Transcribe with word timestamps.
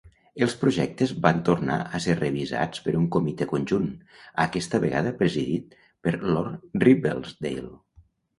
Els 0.43 0.53
projectes 0.59 1.11
van 1.25 1.41
tornar 1.49 1.75
a 1.97 2.01
ser 2.05 2.15
revisats 2.19 2.81
per 2.85 2.93
un 3.01 3.03
comitè 3.17 3.47
conjunt, 3.51 3.85
aquesta 4.47 4.81
vegada 4.87 5.13
presidit 5.21 5.77
per 6.09 6.17
Lord 6.25 6.83
Ribblesdale. 6.87 7.71